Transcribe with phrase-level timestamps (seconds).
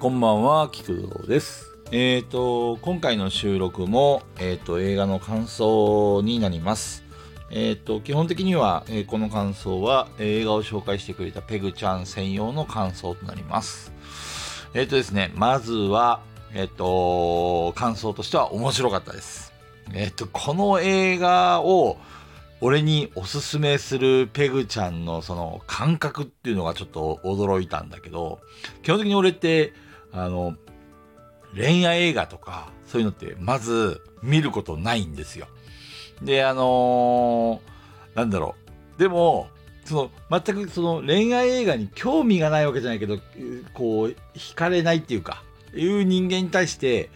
[0.00, 1.76] こんばんは、菊蔵です。
[1.92, 7.04] えっ、と、今回の収録も、えっ、と、映画の感想になります。
[7.50, 13.92] えっ、と、基本的には、えこの感想は、映画を紹介してくれたペグちゃん専用の感想となります。
[14.72, 16.20] えっ、とですね、まずは、
[16.54, 19.52] えっ、と、感想としては面白かったです。
[19.92, 21.98] えっ、と、この映画を、
[22.62, 28.40] 俺におすすめするペグちゃんのその感覚っていうのがちょっと驚いたんだけど、
[28.82, 29.74] 基本的に俺って、
[30.12, 30.56] あの、
[31.54, 35.46] 恋愛映画とか、そういうのって、まず見ることないんですよ。
[36.22, 37.70] で、あのー
[38.14, 38.54] なんだろ
[38.96, 39.00] う。
[39.00, 39.48] でも、
[39.84, 43.18] その、全くその恋愛映画に興味がないわけじゃないけど、
[43.72, 45.42] こう、惹かれないっていうか、
[45.74, 47.10] いう人間に対して、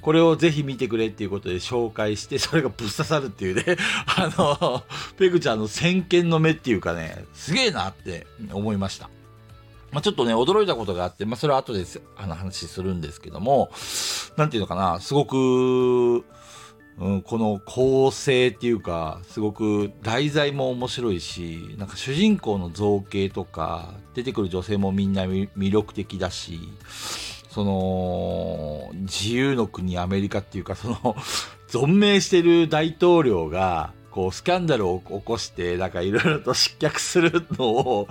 [0.00, 4.82] これをぜひ見てくれっていうことで紹介して、それがぶっ刺さるっていうね、あの、
[5.16, 9.08] ペグちゃんの先見の目っていうかね、すげえなって思いました。
[9.92, 13.70] まあ、ちょっとね、驚いたことがあって、まあ、それは後です、あの話するんですけども、
[14.36, 16.24] なんていうのかな、すごく、
[16.98, 26.58] うん、この構成っていうか、すごく題材も面白いし、なんか主人公の造形とか、出てくる女性もみんな魅力的だし、
[27.50, 30.96] その、自由の国アメリカっていうか、その、
[31.68, 38.08] 存命してる大統領が、こう、スキャンダルを起こして、なんかいろいろと失脚するのを、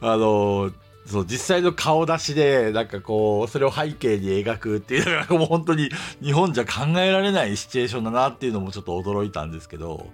[0.00, 0.72] あの、
[1.10, 5.90] そう、実際の顔出しで、なんかこう、それを背景に描くっていうのが、もう本当に
[6.22, 10.06] 日本じゃ考えられないシチュエーションだなっていうのもちょっと驚いたんですけど、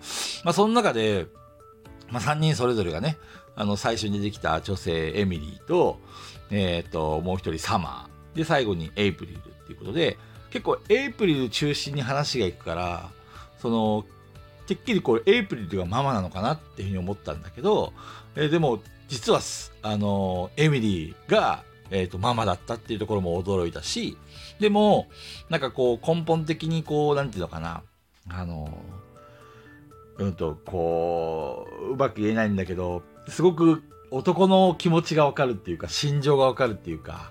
[0.43, 1.27] まあその中で、
[2.11, 3.19] まあ3人それぞれがね、
[3.55, 6.01] あの、最初に出てきた女性エミリーと、
[6.51, 8.39] えっ、と、もう一人サマー。
[8.39, 10.17] で、最後にエイプリルっていうことで、
[10.51, 13.11] 結構エイプリル中心に話がいくから、
[13.59, 14.05] その、
[14.67, 17.93] てっきりこれエイプリルがママなのかなっていうふうに思ったんだけど、
[18.35, 19.41] えーでも実は
[19.83, 24.17] あのエミリーが、えー、とママだったっていうところも驚いたし
[24.59, 25.09] でも
[25.49, 27.83] なんかこう根本的にこうなんていうのかな
[28.29, 28.69] あの
[30.19, 37.31] うんとこううまく言えないんだけどすごく男の気持ちがわかるっていうか心情がわかるっていうか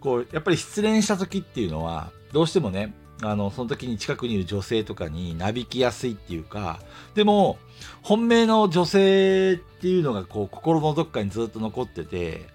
[0.00, 6.80] こうやっぱり失恋した時っていうのはどうしてもねあのその時に近くにいる女性とかになびきやすいっていうか
[7.14, 7.58] でも
[8.02, 12.46] 本命の女性っていうのがこう心のどっかにずっと残ってて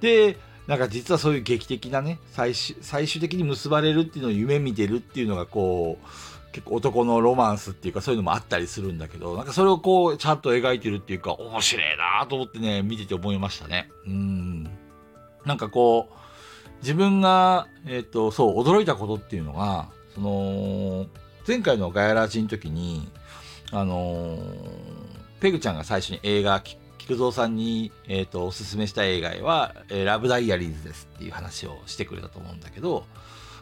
[0.00, 13.90] でなんか実はそういう劇的なね最終最終的に結ばれるっていうのを夢見てるっていうのがこう結構男のロマンスっていうかそういうのもあったりするんだけどなんかそれをこうちゃんと描いてるっていうか面白いなと思ってね見てて思いましたね。
[14.06, 14.64] うん。
[15.44, 16.14] なんかこう
[16.80, 21.06] 自分がえっ、とそう驚いたことっていうのがその
[21.46, 23.08] 前回のガヤラジの時に
[23.72, 24.38] あの
[25.40, 26.62] ペグちゃんが最初に映画、
[26.98, 33.04] 菊蔵さんに、えー、とおすすめした映画は、えーラブダイアリーズですっていう話をしてくれたと思うんだけど、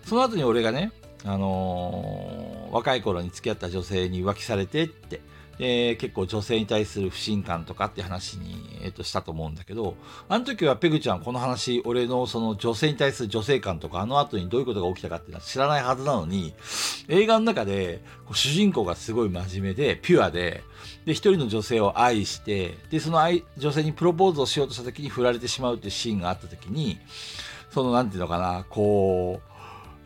[0.05, 0.93] その後に俺がね、
[1.25, 5.21] あのー若い頃に付き合った女性に浮気されてって、
[5.59, 9.95] で結構女性に対する不信感とかって話に、えー、としたと思うんだけど、
[10.29, 16.55] あの時はペグちゃんこの話、俺のその女性に対する女性感とか、あの後にどういうことが起きたかっていうのは知らないはずなのに、
[17.09, 18.03] 映画の中で
[18.33, 20.65] 主人公がすごい真面目で、ピュアで、
[21.05, 26.99] で、一人の女性を愛して、で、その愛女性にプロポーズをしようとした時に振られてしまうっていうシーンがあった時に、
[27.71, 29.52] その、なんていうのかな、こう、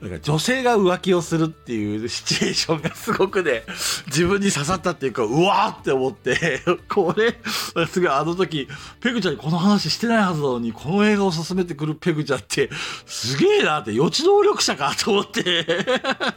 [0.01, 3.63] なんか女性が浮気をするっていうシチュエーションがすごくね、
[4.09, 7.39] 自分に刺さったっていうか、うわーって思って、 これ、
[7.87, 8.69] すごいあの時、
[9.01, 12.69] ペグちゃんにこの話してないはずなのに、この映画を勧めてくるペグちゃんって、
[13.07, 15.65] すげえなって、予知能力者かと思って、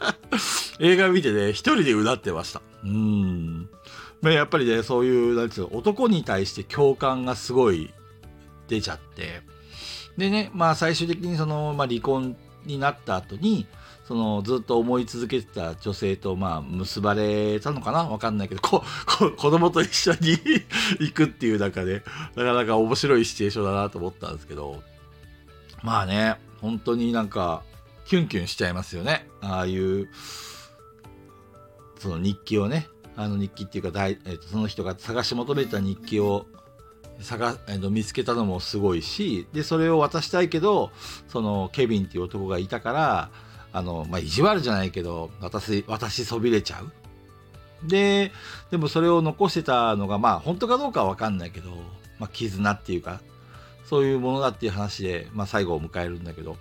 [0.80, 2.62] 映画見てね、一人でうなってました。
[2.82, 3.68] うん。
[4.22, 7.92] まあやっぱりね、そういう、なんていうの、男に対して共感がすごい
[8.68, 9.42] 出ちゃって、
[10.16, 13.66] でね、まあ最終的にその、まあ離婚になった後に、
[14.04, 18.04] そのずっと思い続けてた女性とまあ結ばれたのかな？
[18.04, 20.36] わかんないけど、こ こ子供と一緒に
[20.98, 22.02] 行くっていう中で、
[22.34, 24.82] なかなか面白いシチュエーションだなと思ったんですけど、
[25.82, 27.62] まあね、本当になんか、
[28.06, 29.28] キュンキュンしちゃいますよね。
[29.40, 30.08] ああいう、
[31.98, 36.46] その日記をね、あの日記っていうか、えっとその人が探し求めた日記を
[37.22, 40.90] 探、えっと見つけたのもすごいし、で、それを渡したいけど、
[41.28, 43.30] そのケビンっていう男がいたから、
[43.72, 46.92] あの、まあ、意地悪じゃないけど、私、私そびれちゃう。
[47.88, 48.32] で、
[48.70, 51.70] でもそれを残してたのが、まあ、本当かどうかはわかんないけど、
[52.18, 53.20] まあ、絆っていうか、
[53.84, 56.56] そういうものだっていう話で、まあ、最後を迎えるんだけど、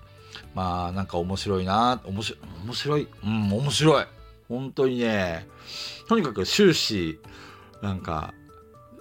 [0.55, 4.05] まあ、なんか面白いな、面白い、面白い、うん、面白い。
[4.47, 5.47] 本当にね、
[6.07, 7.19] とにかく終始、
[7.81, 8.33] なんか、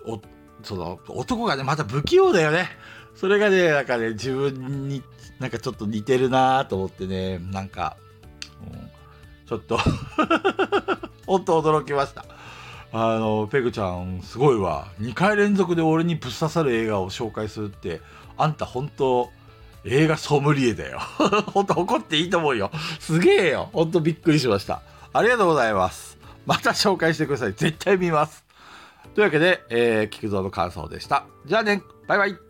[0.07, 0.21] お
[0.63, 2.69] その男がねまた不器用だよね。
[3.15, 5.03] それがねなんかね自分に
[5.39, 7.39] なんかちょっと似てるなと思ってね。
[7.39, 7.97] なんか、
[8.63, 8.91] うん、
[9.47, 9.79] ちょっと
[11.27, 12.25] 本当驚きました。
[12.91, 14.89] あのペグちゃんすごいわ。
[15.01, 18.01] 2回連続で俺にぶっ刺さる映画を紹介するって
[18.37, 19.31] あんた本当
[19.85, 20.99] 映画ソムリエだよ。
[21.53, 22.71] 本当怒っていいと思うよ。
[22.99, 23.69] すげえよ。
[23.73, 24.83] 本当びっくりしました。
[25.13, 26.19] ありがとうございます。
[26.47, 27.53] また紹介してください。
[27.53, 28.48] 絶対見ます。
[29.15, 31.27] というわけで、えー、菊蔵の感想でした。
[31.47, 31.83] じゃあね。
[32.07, 32.48] バイバイ。